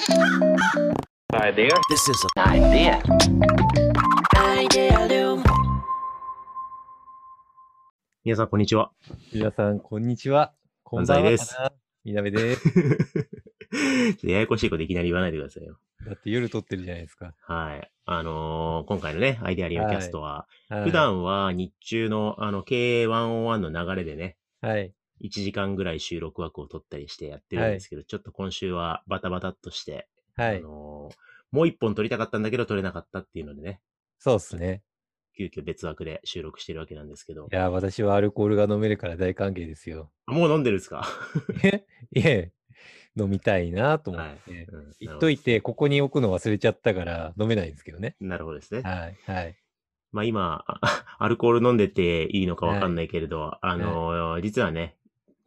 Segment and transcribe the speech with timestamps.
[0.00, 1.76] Idea.
[1.90, 3.02] This is an idea.
[4.34, 5.44] Idealum.
[8.24, 8.92] 皆さん、こんにちは。
[9.34, 10.54] 皆さん、こんにちは。
[10.84, 11.54] こんばんはです。
[12.02, 12.66] みなべです。
[14.26, 15.76] ややこしいこといきなり言わないでくださいよ。
[16.06, 17.34] だって夜撮ってるじゃないですか。
[17.42, 17.90] はい。
[18.06, 24.94] あのー今回のね、アイデアリアルキャストは、はい、普段は日中のあの K101 の流れでね、はい。
[25.22, 30.58] 1時間ぐらい収録枠を取ったりしてやってるんですけど、ちょっと今週はバタバタっとして、はい。
[30.58, 31.16] あのー
[31.52, 33.80] もう一本撮りたかったんだけど撮れなかったっていうのでね、
[34.20, 34.82] そうっすね。
[35.36, 40.12] 急遽別枠で収録してるわけなんですけどい、や、私はアルコールが飲めるから大歓迎ですよ。
[40.28, 41.04] もう飲んでるんですか？
[41.64, 42.52] えいえ、
[43.16, 44.66] 飲みたいなと思はいって。。
[44.70, 48.14] うん言っといて、ここに置くの忘れちゃったから飲めないんですけどね。
[48.20, 48.82] なるほどですね。
[48.82, 49.16] はい。
[49.26, 49.56] はい。
[50.12, 54.96] まあ今、あ アルコール飲んでていいのかわかんないけれど、あのー実はね、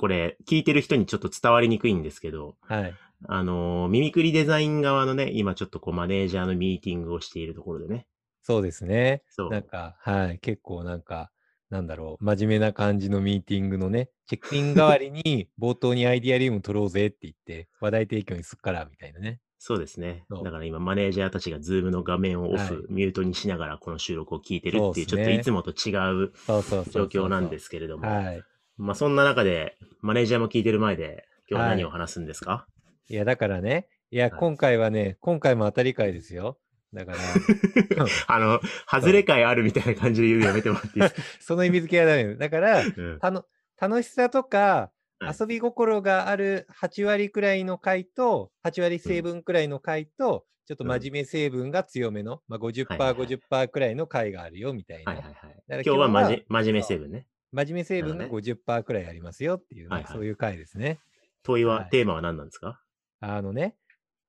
[0.04, 2.94] これ、聞いてる人にちょっと伝わりにくいんですけど、はい。
[3.26, 8.06] あのーミミクリデザイン側のね、今ちょっとこうマネージャーのミーティングをしているところでね。
[8.42, 9.24] そうですね。
[9.30, 9.50] そう。
[9.50, 10.40] なんか、はい。
[10.40, 11.32] 結構なんか、
[11.70, 19.40] なんだろう、真面目な感じのミーティングのね、チェックイン代わりに 冒頭にアイディアリウム取ろうぜって言って、話題提供にすっから、みたいなね。
[19.58, 20.26] そうですね。
[20.30, 25.96] だから今マネージャーたちが Zoom の画面をオフ、はいミュートにしながらこの収録を聞いてるっていう、ちょそうっすねっといつもと違
[26.26, 26.34] う
[26.92, 28.10] 状況なんですけれども。
[28.10, 28.44] はい。
[28.78, 32.66] まあそんな中で、マネージャーも聞いてる前で、今日ははい何を話すんですか、
[33.10, 36.58] いや、だからね、いや、はい今回はね、今回も当たり会ですよ。
[36.94, 37.18] だから、
[38.28, 42.38] あの、外れ会あるみたいな感じで言うのやめてもらっていいですか、 その意味付けはダメよ。
[42.38, 43.46] だから、うんたの
[43.80, 44.94] 楽しさとか、はい
[45.40, 55.14] 遊び心がある8割くらいの回と、8割成分くらいの回と、ちょっと真面目成分が強めの、まあ、50%、はいはいはい50%くらいの回があるよ、みたいな。
[55.14, 55.84] はいはいはい。
[55.84, 57.26] 今日は真面目成分ね。
[57.54, 61.00] 真面目成分がなるほ50%くらいありますよっていう、はいはいそういう回ですね。
[61.44, 62.82] 問いは、はいテーマは何なんですか？
[63.20, 63.78] あのね、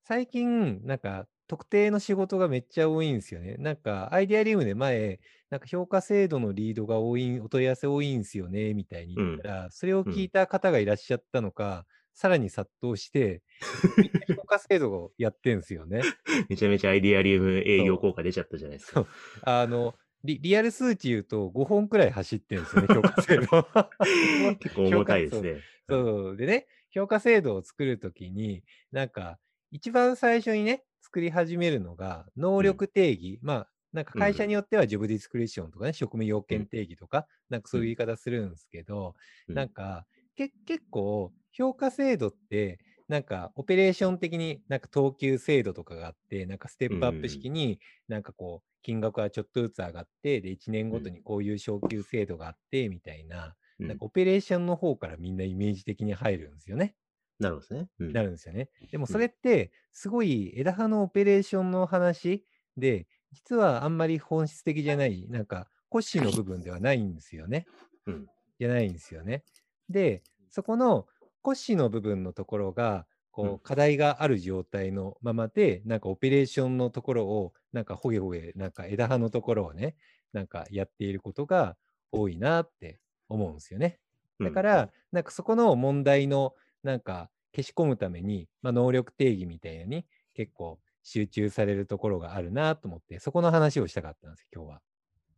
[0.05, 3.57] 最近、なんか、特定の仕事がめっちゃ多いんですよね。
[3.59, 13.43] なんか、アイデアリウムで前、なんか評価制度のリードが多い、お問い合わせ多いんですよね、みたいに言ったら、それを聞いた方がいらっしゃったのか、さらに殺到して、
[14.37, 16.09] 評価制度をやってんですよね。
[16.49, 19.07] めちゃめちゃアイディアリウム営業効果出ちゃったじゃないですか。
[19.43, 23.47] あの、リリアル数値言うと5本くらい走ってるんですよね、評価制度。
[24.59, 25.61] 結構重たいですね。
[25.89, 26.37] そう。
[26.37, 29.39] でね、評価制度を作るときに、なんか、
[29.71, 33.39] 一番最初にね、作り始めるのが、能力定義。
[33.43, 39.15] まあ、なんか会社によってはジョブディスクリプションとかね、職務要件定義とか、なんかそういう言い方するんですけど、
[39.49, 40.07] うんなんか、
[40.37, 47.79] け結構、評価制度って、なんか、オペレーション的になんか等級制度とかがあって、なんかステップアップ式に、
[48.09, 53.49] なんかこう、金額はちょっとずつ上がって、で、1年ごとにこういう昇給制度があって、みたいな、う
[53.85, 56.95] んなんかオペレーションの方からみんなイメージ的に入るんですよね。
[57.41, 57.89] なるほどですね。
[57.99, 58.71] うんなるんですよね。
[58.93, 62.45] でもそれって、すごい枝葉のオペレーションの話
[62.77, 67.67] で、実はあんまり本質的じゃない、なんか、骨子の部分ではないんですよね。
[68.07, 68.27] うん
[68.61, 69.43] じゃないんですよね。
[69.89, 71.09] で、そこの
[71.45, 79.97] 骨子の部分のところが、こう課題がある状態のままで、なんかオペレーションのところを、なんかほげほげ、なんか枝葉のところをね、
[80.33, 81.77] なんかやっていることが
[82.13, 83.99] 多いなって思うんですよね。
[84.41, 94.83] だか、ら、なんかそこの問題の、なんか消し込むために、まあ、能力定義みたいなに結構集中されるところがあるなと思って、そこの話をしたかったんですよ、今日は。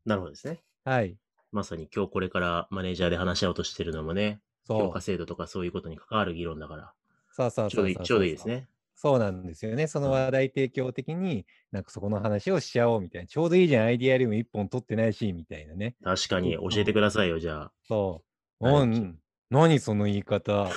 [0.05, 0.63] なるほどですね。
[0.85, 1.17] はい。
[1.53, 5.01] まさに今日これからマネージャーで話し合おうとしてるのもね、評価。
[5.01, 6.93] 制度とかそういうことに関わる議論だから、
[7.31, 8.69] そうそうそうちょうどいいですね。
[8.95, 9.87] そうなんですよね。
[9.89, 13.29] そのうん話題提供的に、なんかそこの話をしちゃおうみたいな。
[13.29, 15.97] ちょうどいいじゃん、アイディアリウム一本取ってないし、みたいなね。
[16.03, 17.73] 確かに教えてくださいよ、じゃあ。
[17.87, 18.23] そ
[18.61, 18.65] う。
[18.65, 19.19] はいうん
[19.49, 20.69] 何その言い方。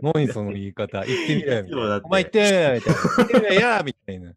[0.00, 1.02] 何その言い方。
[1.06, 2.00] 言ってみろよ、みたいな。
[2.04, 3.00] お前言ってみろよ、みたいな。
[3.16, 4.34] 言ってみろよ、みたいな。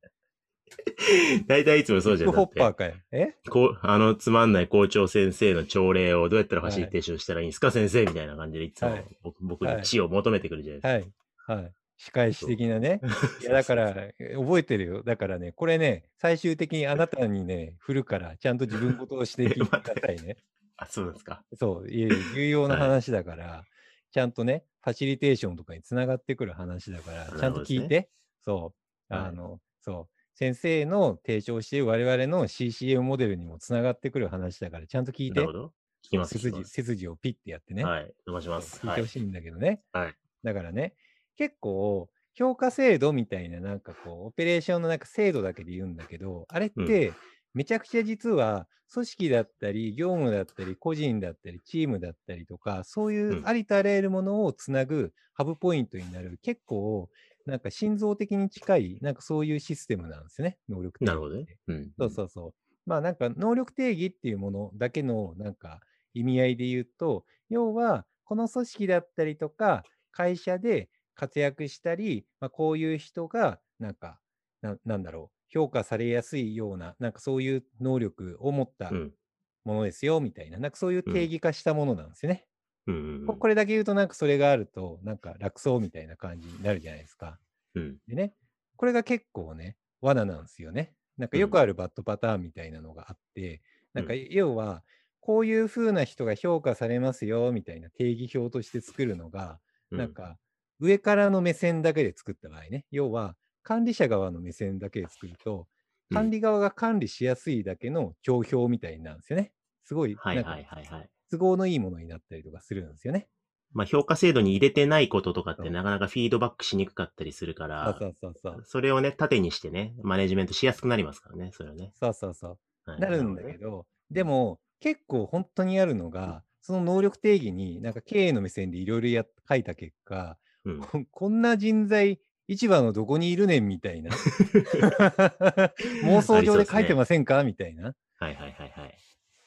[1.47, 2.31] 大体いつもそうじゃん。
[2.31, 3.01] ヒップホッパだってーかよ。
[3.11, 3.33] え？
[3.49, 11.59] こう、あの、つまんない校長先生の朝礼をどうやったら走り停止したらいいんですか、先生みたいな感じでいつもはい僕,、に知を求めてくるじゃないですはい。
[11.61, 11.73] はい。
[11.97, 12.99] 仕返し的なね。
[12.99, 13.07] か。
[13.41, 15.03] いや、だから、え覚えてるよ。
[15.03, 20.37] だからね、これね、最終的にあなたにね、振るから、ちゃんと自分事として聞いてくださいね。
[20.77, 21.43] あ、そうですか。
[21.55, 23.65] そう、いえいえ有用なはい話だから、
[24.11, 28.09] ちゃんとね、ファシリテーションとかにつながってくる話だから、ちゃんと聞いて、
[28.43, 28.73] そ
[29.09, 35.39] う、はいあの、そう、先生の提唱している我々の CCM モデルにもつながってくる話だから、ちゃんと聞いて。
[35.39, 35.71] 聞
[36.11, 36.37] きます。
[36.37, 37.83] 背筋、背筋をピッてやってね。
[37.83, 38.13] はい。
[38.27, 38.85] 伸ばします。
[38.85, 39.07] はい聞いてほ。
[39.07, 39.81] しいんだけどね。
[39.91, 40.93] はいだからね、
[41.37, 47.13] 結構、評価制度みたいな、なんかこう、オペレーションのなんか制度だけで言うんだけど、あれっうんて、
[47.55, 57.09] めちゃくちゃ実は、組織だったり、業務だったり、個人だったり、チームだったりとか、そういううんありとあらゆるものをつなぐハブポイントになる、結構、
[57.47, 61.59] なんか心臓的に近い、なんかそういうシステムなんですよね、能力定義なるほどねって。。
[61.67, 61.93] うん。
[61.99, 62.53] そうそうそう。
[62.85, 65.81] まあなんか能力定義っていうものだけのなんか
[66.13, 74.21] 意味合いで言うと、要はこの組織だったりとか会社で活躍したり、まあ、こういう人がなんか
[74.61, 79.17] ななんだろう、評価されやすいような、なんかそういう能力を持ったうん。
[79.65, 82.46] ものですよみたいな、なんかそういう定義化したものなんですよね。
[82.87, 83.27] うんうんうん。
[83.27, 87.39] ここれだけ言うとなんかそれがあるとなんか楽そうみたいな感じになるじゃないですか。
[87.75, 87.97] うん。
[88.07, 88.33] でね、
[88.75, 90.93] これが結構ね、罠なんですよね。
[91.17, 93.61] なんかよくあるバッドパターンみたいなのがあって、
[93.93, 94.83] なんか要は、
[95.19, 99.59] こういう風な人が評価されますよみたいな定義表として作るのが、
[99.91, 100.37] うんなんか
[100.79, 105.67] 上からの目線だけで作った場合ね、要は管理者側の目線だけで作ると、
[106.11, 109.51] うん管理側が管理しやすいだけの帳票みたいになるんですよね。
[109.83, 111.09] すごい、はいなんかはいはいはい。
[111.29, 113.27] 都合のいいものになったりとかするんですよね。
[113.73, 118.63] まあ、評価制度に入れてないこととかってなかなかフィードバックしにくかったりするからそ、うそうそう。
[118.65, 121.91] それをね、縦にしてね、マネジメントしやすくなりますからね、それはね。
[121.99, 122.57] そうそうそう。
[122.85, 134.11] はいなるんだけど、でも結構本当にあるのが、その能力定義になんか経営の目線でいろいろ書いた結果、ほどねここんな人材、市場のどこにいるねんみたいな。
[136.03, 137.43] 妄想上で書いてませんか？
[137.43, 137.87] みたいな。
[137.87, 137.93] うん。
[138.19, 138.97] はいはいはいはい。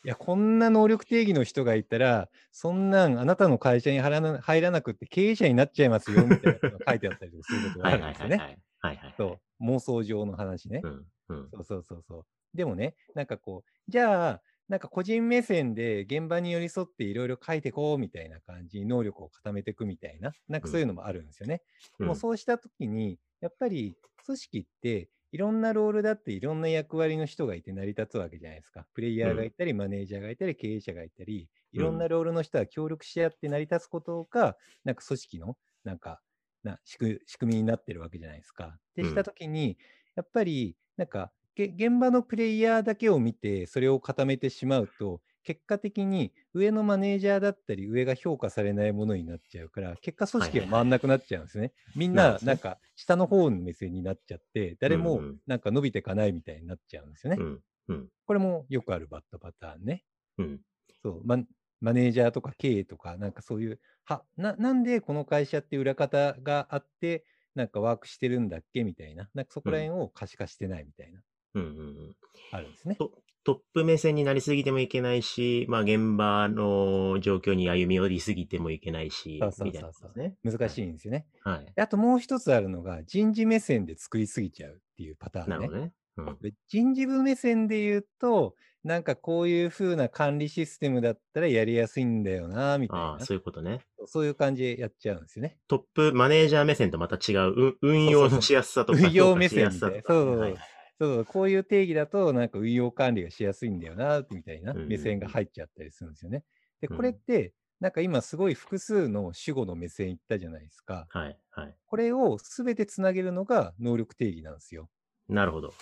[0.03, 8.47] いや、こんな能力定義の人がいたら、そんなんあなたの会社に入らな入らなくって経営者になっちゃいますよみたいなことが書いてあったりとかすることがはいあるんですよね。
[8.79, 9.17] はいはい。
[9.19, 10.85] そう、妄想上の話ね。
[10.85, 11.07] うん。
[11.29, 11.55] うん。
[11.55, 12.27] そうそうそうそう。
[12.57, 21.63] でもね、なんかこう、じゃあ、なんか個人目線で現場に寄り添っていろいろ書いてこうみたいな感じに能力を固めていくみたいな、なんかそういうのもあるんですよね。
[21.99, 28.87] でもそうしたときに、やっぱり組織っていろんなロールだっていろんな役割の人がいて成り立つわけじゃないですか。
[28.95, 36.21] プレイヤーがいたり、マネージャーがいたり、経営者がいたり、いろんなロールの人が協力し合って成り立つことが、なんか組織のなんか
[36.63, 38.77] な仕組仕組みになってるわけじゃないですか。
[38.79, 39.79] ってしたときに、
[40.17, 51.73] やっぱりなんかげ現場のプレイヤーだけを見てそれを固めてしまうと結果的に上のマネージャーだったり上が評価されないものになっちゃうから結果組織が回んなくなっちゃうんですね。
[51.95, 57.43] みんなななんか下の方の目線になっちゃって誰もうんうんなんか伸びていかないみたいになっちゃうんですよね。
[57.43, 57.65] うん。
[57.89, 58.11] うん。
[58.27, 60.05] これもよくあるバッドパターンね。
[60.39, 60.61] うん。
[61.03, 61.39] そうマ
[61.81, 71.23] マネージャーとか経営とか、なんかそういう、はななんでこの会社って裏方があって、なんかワークしてるんだっけみたいな、なんかそこら辺を可視化してないみたいな、
[71.55, 71.63] うん。
[71.63, 71.67] う
[72.11, 72.17] ん。
[72.51, 73.03] あるんですね。
[73.45, 80.59] とトップ目線になりすぎてもいけないし、まあ現場の状況に歩み寄りすぎてもいけないしそう、そうみたいなそうそうことですね。
[80.59, 81.27] 難しいんですよね。
[81.43, 81.73] はい。
[81.75, 85.57] であともう一つあるのが、人事目線で作りすぎちゃうっていうパターンね。
[85.57, 85.93] なるほどね。
[86.17, 86.39] うん。
[86.41, 93.19] で人事部目線で言うと、なんかこういう風な管理システムだったらやりやすいんだよな、みたいな。
[93.21, 93.81] そういうことね。
[94.07, 95.59] そういう感じでやっちゃうんですよね。
[95.69, 99.97] トップマネージャー目線とまた違う、う運用のしやすさとか、運用目線みたいな。
[99.97, 106.45] やすさとかそうそうそうはいはいそうこういう定義だと、なんか運用管理がしやすいんだよな、みたいな目線が入っちゃったりするんですよね。
[106.83, 111.07] で、うんこれって、なんか今すごい複数の主語の目線いったじゃないですか。
[111.09, 111.77] はい、はい。
[111.87, 114.91] これをすべてつなげるのが能力定義なんですよ。
[115.27, 115.73] なるほど。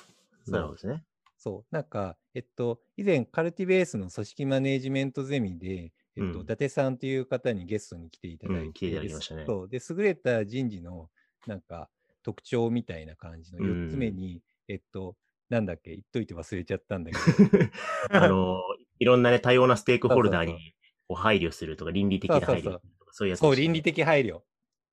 [0.47, 1.05] なるほどですね。
[1.37, 1.75] そう。
[1.75, 9.69] なんか、えっと、以前、カルティベースの組織マネージメントゼミで、えっと、うん伊達さんという方にゲストに来ていただいて、うんいましたねでそう。
[9.69, 11.11] で、優れた人事の、
[11.49, 11.91] なんか、
[12.23, 15.17] 特徴みたいな感じの4つ目に、えっと、
[15.48, 17.70] なんだっけ、言っといて忘れちゃったんだけど、
[18.10, 18.60] あの、
[18.98, 20.75] いろんなね、多様なステークホルダーに
[21.08, 23.82] こう配慮するとか、倫理的な配慮とか、そういうやつそう、倫理。
[23.82, 24.43] 的配慮。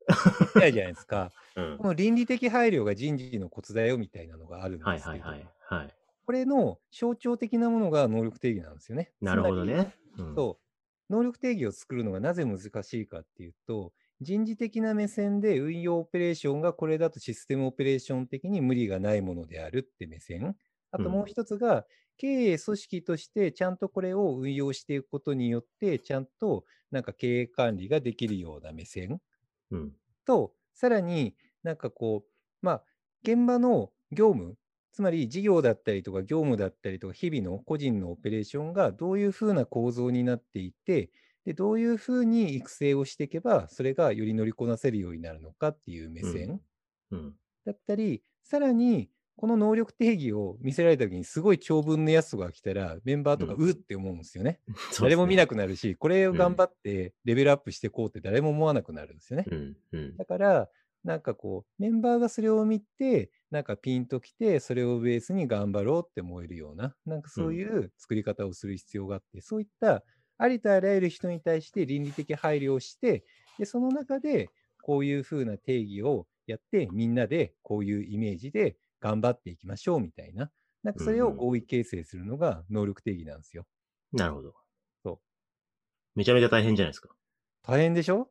[0.08, 1.32] じゃないですか。
[1.56, 5.48] うんこの倫理的配慮が人事のコツだよみたいなのがあるんですけど、はいはいはい。
[5.70, 5.96] はい。
[6.26, 9.12] これの象徴的なものが能力定義なんですよね。
[9.22, 9.94] なるほどね。
[10.18, 11.14] うんそう。
[11.14, 13.94] 能力定義を作るのがなぜ難しいかっていうと、
[14.26, 20.58] 人事的な目線で運用オペレーションがこれだとシステムオペレーション的に無理がないものであるって目線。
[20.92, 21.86] あともう一つが、
[22.18, 29.22] 経営組織としてちゃんとこれを運用していくことによって、ちゃんとなんか経営管理ができるような目線。
[29.72, 29.96] うん。
[30.26, 32.32] と、さらになんかこう、
[32.66, 32.84] まあ、
[33.24, 34.58] 現場の業務、
[34.92, 41.12] つまり事業だったりとか業務だったりとか日々の個人のオペレーションがどういうふうな構造になっていて、
[41.46, 46.62] でどういうふうに育成をしていけば、それがより乗りこなせるようになるのかっていう目線
[47.12, 47.38] うん。
[47.66, 54.60] だったり、さらにこの能力定義を見せられたときにすごい長文のやつが来たら、メンバーとかうって思うんですよね。
[55.02, 59.46] 誰も見なくくなるし、これを頑張ってレベルアップしていこうって誰も思わなくなるんですよね。
[59.52, 59.78] うん。
[59.92, 60.14] うん。
[60.18, 60.70] だから、
[61.04, 70.04] なんかこう、メンバーがそれを見て、なんかピンときて、それをベースに頑張ろうって思えるような、なんかそういう作り方をする必要があって、そういった
[70.38, 73.24] ありとあらゆる人に対して倫理的配慮をして、
[73.58, 74.50] でその中で
[74.82, 80.52] こういうふうな定義をやって、みんなでこういうイメージで頑張っていきましょうみたいな。
[80.84, 83.66] なんかそれをうんうん合意形成するのが能力定義なんですよ。
[84.14, 84.54] なるほど。
[85.04, 85.20] そう。
[86.16, 87.10] めちゃめちゃ大変じゃないですか。
[87.64, 88.30] 大変でしょ？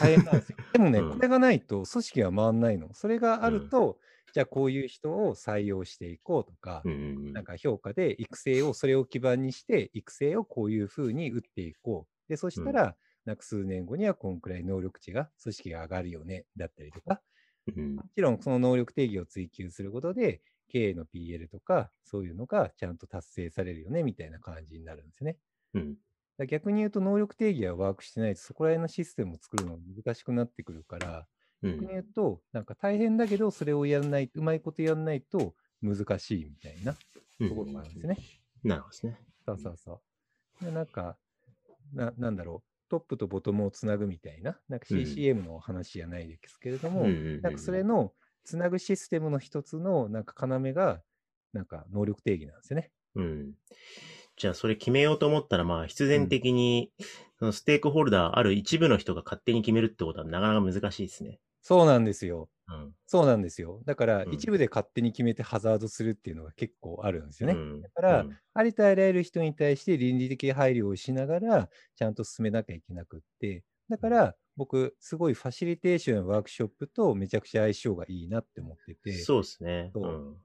[0.00, 0.58] 大変なんですよ。
[0.72, 2.92] でもね、うんこれがないと組織は回んないの。
[2.92, 3.98] それがあると、
[4.32, 12.28] じゃあこういう人を採用していこうとか、うんなんか評価で育成を、それを基盤にして、育成をこういうふうに打っていこう。
[12.28, 17.22] で、そしたら、なんか数年後にはこんくらい能力値が、組織が上がるよね、だったりとか、
[17.76, 25.38] うんもちろんその能力定義を追求することで、経営の PL とか、そういうのがちゃんと達成されるよね、みたいな感じになるんですね。
[25.74, 25.96] うん。
[26.48, 31.26] 逆に言うと、能力定義はワークしてないと、そこら辺のシステムを作るのが難しくなってくるから、う
[31.72, 36.94] 逆に言んうと、なんか大変だけど、それをやらない、うまいことやらないと難しいみたいな
[37.40, 38.16] うんところがあるんですね。
[38.64, 39.18] なるほどですね。
[39.44, 40.00] そうそうそ
[40.60, 40.64] う。
[40.64, 41.16] でなんか
[41.94, 48.12] な、なんだろう、トップとボトムをつなぐみたいな、なんかうん CCM の話じゃないですけれども、うんうんうんうんなんかそれの
[48.44, 51.02] つなぐシステムの一つのなんか要が、
[51.52, 52.90] なんか能力定義なんですよね。
[53.16, 53.54] うん。
[54.36, 56.92] じゃあ、それ決めようと思ったら、まあ、必然的に、
[57.38, 61.40] そのステークホルダーある一部の人が勝手に決めるってことはなかなか難しいですね。
[61.68, 62.48] そうなんですよ。
[62.68, 62.92] うん。
[63.08, 63.82] そうなんですよ。
[63.84, 67.54] だから、うん一部で勝手に決めてハザードするっていうのが結構あるんですよね。
[67.54, 79.90] うんだからうんありとあらゆる人に対して倫理的配慮をしながら、ちゃんと進めなきゃいけなくって、だから僕、すごいファシリテーションやワークショップとめちゃくちゃ相性がいいなって思ってて、そうですね。
[79.92, 80.36] そううん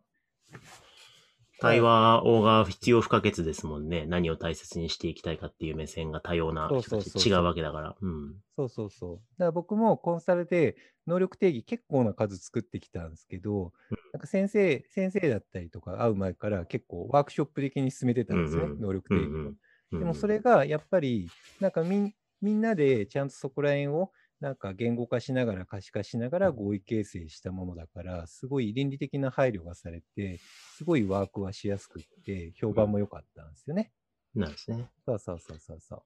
[1.62, 4.08] 対話が必要不可欠ですもんね。
[4.08, 7.96] 何を大切にしていきたいかっていう目線が多様な人たち違うわけだから。
[8.02, 8.36] うん。
[8.56, 9.16] そうそうそう。
[9.38, 10.76] だから僕もコンサルで
[11.06, 13.74] 能力定義結構な数作ってきたんですけど、
[14.12, 19.28] なんか先生、先生だったりとか会う前から結構ワークショップ的に進めてたんですね、うんうん能力定義を。
[19.28, 19.56] うん
[19.92, 22.14] でもそれがやっぱり、なんかみ
[22.54, 30.40] んなでちゃんとそこら辺をなんか言語化しながら可視化しながら合意形成したものだから、すごい倫理的な配慮がされて、
[30.76, 33.92] すごいワークはしやすくって、評判も良かったんですよね。
[34.34, 34.90] なんですね。
[35.06, 36.02] そうそうそうそうそう。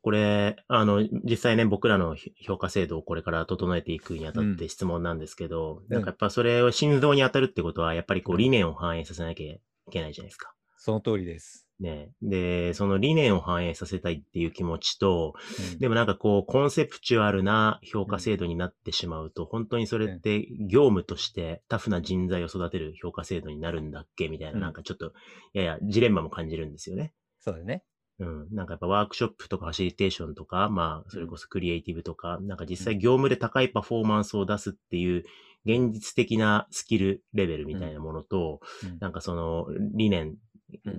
[0.00, 10.54] これ、あの、実際ね、僕らの評価制度をこれから整えていくにあたって質問なんですけど、うんなんかやっぱそれを心臓に当たるってことは、やっぱりこう理念を反映させなきゃいけないじゃないですか。
[10.88, 11.66] その通りです。
[11.80, 12.12] ね。
[12.22, 15.34] で、その理念を反映させたいっていう気持ちと、
[15.72, 25.12] うんでもなんかこう、コンセプチュアルな評価制度になってしまうと、本当にそれって業務としてタフな人材を育てる評価制度になるんだっけみたいな、うんなんかちょっと、
[25.52, 27.12] ややジレンマも感じるんですよね。
[27.38, 27.84] そうだね。
[28.18, 28.48] うん。
[28.50, 35.24] なんかやっぱワークショップとかファシリテーションとか、まあ、それこそクリエイティブとか、なんか実際業務で高いパフォーマンスを出すっていう、
[35.64, 40.36] 現実的なスキルレベルみたいなものと、うんなんかその理念、うん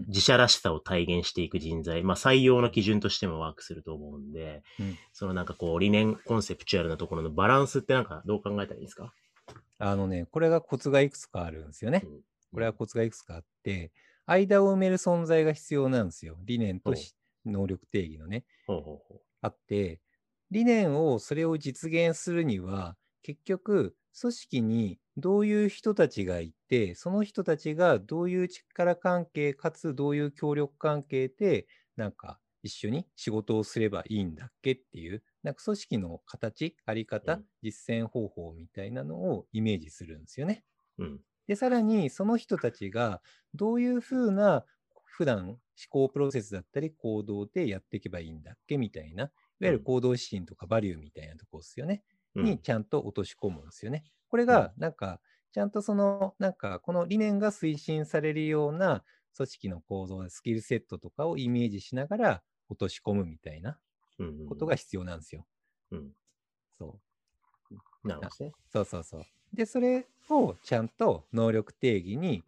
[0.07, 9.13] 自社らしさを体現していく人材、まあ採用の基準としてもワークすると思うんで、うんそのなんかこう理念コンセプチュアルなところのバランスってなんかどう考えたらいいですか？
[9.77, 12.01] あのね、これがコツがいくつかあるんですよね。
[12.03, 12.19] うん
[12.51, 13.91] これはコツがいくつかあって、
[14.25, 16.35] 間を埋める存在が必要なんですよ。
[16.45, 17.13] 理念とし
[17.45, 18.43] 能力定義のね。
[19.41, 20.01] あって、
[20.49, 40.63] 理念を、それを実現するには、結局、組織にどういう人たちがいて、その人たちがどういう力関係かつどういう協力関係で、なんか一緒に仕事をすればいいんだっけっていう、なんか組織の形、あり方、うん実践方法みたいなのをイメージするんですよね。
[40.97, 41.03] う。
[41.03, 41.23] うん。
[41.47, 43.21] で、さらにその人たちが
[43.53, 44.65] どういうふうな
[45.03, 45.57] 普段思
[45.89, 52.03] 考プロセスだったり行動でやっていけばいいんだっけみたいな、いわゆる行動指針とかバリューみたいなところですよね。
[52.13, 54.03] うんにちゃんと落とし込むんですよね。
[54.29, 55.21] これがなんか、
[55.51, 59.03] ちゃんとその、なんかこの理念が推進されるような
[59.36, 63.79] 組織の構造、スキルセットとかをイメージしながら落とし込むみたいな
[64.19, 65.48] うんうんことが必要なんですよ。
[65.91, 66.15] うん。
[66.77, 68.07] そう。
[68.07, 68.55] なるほどね。
[68.69, 69.25] そうそうそう。
[69.53, 72.45] で、それをちゃんと能力定義に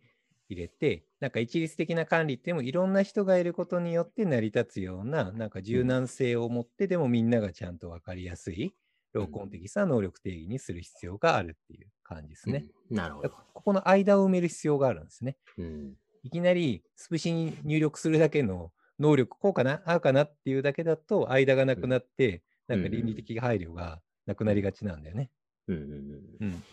[0.49, 8.75] 入れて、なんか一律的な管理っていうのもいろんな人がいることによって成り立つような、なんか柔軟性を持って、でもみんながちゃんと分かりやすい、
[9.13, 12.65] ローコン的な能力定義にする必要があるっていう感じですね。
[12.89, 15.37] うんなるほどここの間を埋める必要があるんですね。
[15.57, 15.93] うん。
[16.23, 25.29] いきなりスプシに入力するだけの能力、こうかな、ああかなっていうだけだと、間がなくなって、なんか倫理的配慮がなくなりがちなんだよね。
[25.67, 26.63] うんうんうんうん。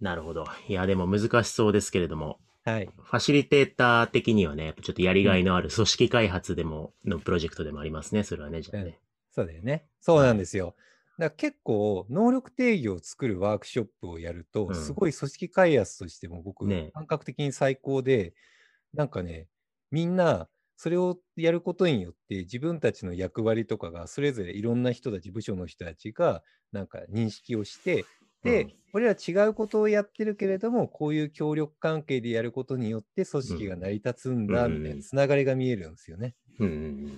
[0.00, 0.44] なるほど。
[0.68, 2.86] いや、でも難しそうですけれども、はい。
[2.86, 8.22] ファシリテーター的にはね、ちょっとやりがいのある組織開発でも、のプロジェクトでもありますね。
[8.22, 9.00] それはね、じゃあね。
[9.30, 9.86] そうだよね。
[10.00, 10.66] そうなんですよ。
[10.66, 10.78] だか
[11.18, 14.74] ら結構、能力定義を作るワークショップをやると、うん。
[14.74, 18.34] すごい組織開発としても僕、ね感覚的に最高で、
[18.94, 19.48] なんかね、
[19.90, 26.42] みんな、それをやることによって、自分たちの役割とかが、それぞれいろんな人たち、部署の人たちが、
[26.72, 28.04] なんか認識をして、
[28.42, 36.36] で、うん俺ら違うことをやってるけれども、こういう協力関係でやることによって組織が成り立つんだ、うんみたいなつながりが見えるんですよね。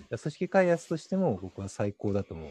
[0.08, 2.50] 組織開発としても僕は最高だと思う。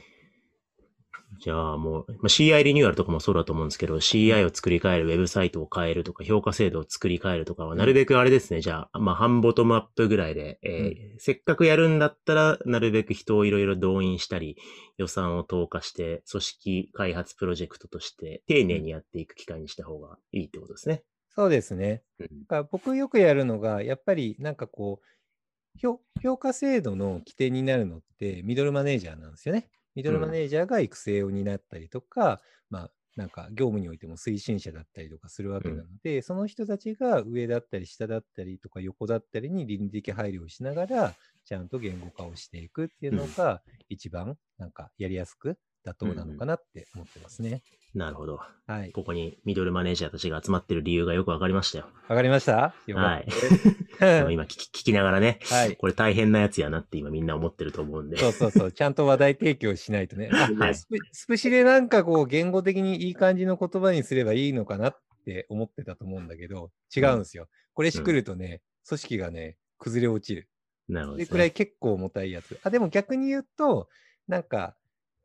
[1.40, 14.58] じゃあもう、まあ、CI リニューアルとかもそうだと思うんですけど、CI を作り変える、ウェブサイトを変えるとか、評価制度を作り変えるとかは、なるべくあれですね、じゃあ、まあ、半ボトムアップぐらいで、えーせっかくやるんだったら、なるべく人をいろいろ動員したり、
[14.98, 21.04] 予算を投下して、組織開発プロジェクトとして、丁寧にやっていく機会にした方がいいってことですね。
[21.30, 22.04] そうですね。
[22.20, 29.70] うん僕よくやるのが、やっぱりなんかこう、評評価制度の規定になるのってミドルマネージャーなんですよね。
[29.96, 41.14] ミドルマネージャーが育成を担ったりとか、まあなんか業務においても推進者だったりとかするわけなので、その人たちが上だったり下だったりとか横だったりに倫理的配慮をしながら、
[41.46, 47.62] ちゃんと言語化をしていくっていうのが一番なんかやりやすく妥当なのかなって思ってますね。
[47.94, 48.40] なるほど。
[48.66, 48.92] はい。
[48.92, 51.86] ここにミドルマネージャーたちが集まってる理由がよくわかりましたよ。
[52.08, 52.74] わかりました？
[52.90, 53.28] はい
[54.34, 55.76] 今聞き聞きながらね、はい。
[55.78, 58.18] これ大変なやつやなって今みんな思ってると思うんで。
[58.18, 60.30] そうそうそう、ちゃんと話題提供しないとね。
[60.34, 67.48] あはいスプスプシでなんかこう、言語的にいい感じの言葉にすればいいのかなって思ってたと思うんだけど、違うんですよ。
[67.74, 70.50] これしくるとね、組織がね、崩れ落ちる。
[70.90, 71.52] なるほどですでくらいね。
[71.52, 72.60] 結構重たいやつ。
[72.64, 73.88] あ、でも逆に言うと、
[74.28, 74.76] なんか、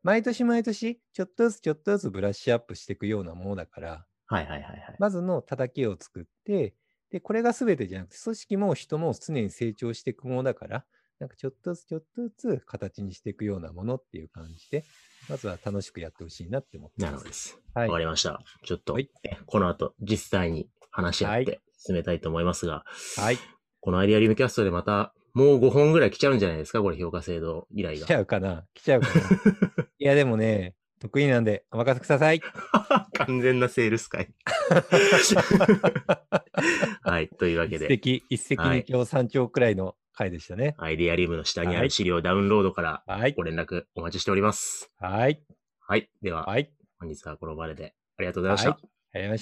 [0.03, 4.95] 毎年毎年、ちょっとずつちょっとずつブラッシュアップしていくようなものだから、はいはいはいはい。
[4.99, 6.75] まずの叩きを作って、
[7.11, 10.85] で、これが全てじゃなくて、組織も人も常に成長していくものだから、
[11.19, 14.85] なんかちょっとずつちょっとずつ形にしていくようなものっていう感じで、
[15.27, 17.49] まずは楽しくやってほしいなって思ってなるほどでます。
[17.49, 17.59] す。
[17.73, 18.41] はわかりました。
[18.63, 22.85] ちょっと、はいえこの後実際に話し合っはて進めたいと思いますが、
[23.17, 23.37] はい。
[23.81, 26.81] このアイデアリムキャストでまたもう5本ぐらい来ちゃうんじゃないですか？
[26.81, 28.07] これ評価制度依頼来が。
[28.07, 28.65] ちゃうかな？
[28.73, 29.13] 来ちゃうかな？
[29.97, 32.39] いや、でもね、得意なんで、お任せください。
[33.17, 34.29] 完全なセールス会。
[37.03, 37.29] はい。
[37.29, 40.75] というわけで、一石、一石はい二鳥三鳥くらいの回でしたね。
[40.77, 43.33] アイデアリムの下にあはいる資料ダウンロードからはい。
[43.33, 44.91] ご連絡お待ちしております。
[44.99, 45.41] はい。
[45.79, 46.09] はい。
[46.21, 46.69] では、はい。
[46.99, 48.69] 本日はこの場でありがとうございました。
[48.71, 48.79] はい
[49.11, 49.39] ありがとう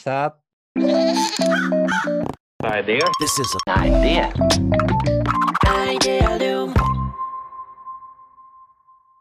[0.75, 1.21] ございまし
[2.31, 2.36] た。
[2.63, 4.33] This is an idea.
[5.67, 6.73] Idea Loom.